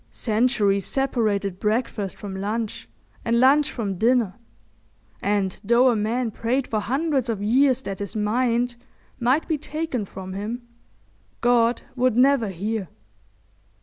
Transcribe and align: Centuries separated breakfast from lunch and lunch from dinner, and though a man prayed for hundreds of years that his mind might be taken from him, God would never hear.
Centuries 0.09 0.87
separated 0.87 1.59
breakfast 1.59 2.17
from 2.17 2.35
lunch 2.35 2.89
and 3.23 3.39
lunch 3.39 3.71
from 3.71 3.99
dinner, 3.99 4.33
and 5.21 5.61
though 5.63 5.89
a 5.91 5.95
man 5.95 6.31
prayed 6.31 6.65
for 6.67 6.79
hundreds 6.79 7.29
of 7.29 7.39
years 7.43 7.83
that 7.83 7.99
his 7.99 8.15
mind 8.15 8.77
might 9.19 9.47
be 9.47 9.59
taken 9.59 10.03
from 10.05 10.33
him, 10.33 10.67
God 11.41 11.83
would 11.95 12.17
never 12.17 12.49
hear. 12.49 12.87